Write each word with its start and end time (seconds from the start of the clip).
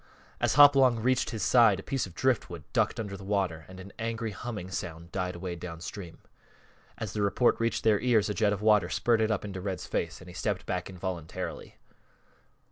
As 0.39 0.55
Hopalong 0.55 0.99
reached 0.99 1.29
his 1.29 1.43
side 1.43 1.79
a 1.79 1.83
piece 1.83 2.07
of 2.07 2.15
driftwood 2.15 2.63
ducked 2.73 2.99
under 2.99 3.15
the 3.15 3.23
water 3.23 3.65
and 3.67 3.79
an 3.79 3.93
angry 3.99 4.31
humming 4.31 4.71
sound 4.71 5.11
died 5.11 5.35
away 5.35 5.55
downstream. 5.55 6.17
As 6.97 7.13
the 7.13 7.21
report 7.21 7.59
reached 7.59 7.83
their 7.83 7.99
ears 7.99 8.27
a 8.27 8.33
jet 8.33 8.51
of 8.51 8.63
water 8.63 8.89
spurted 8.89 9.29
up 9.29 9.45
into 9.45 9.61
Red's 9.61 9.85
face 9.85 10.19
and 10.19 10.27
he 10.27 10.33
stepped 10.33 10.65
back 10.65 10.89
involuntarily. 10.89 11.75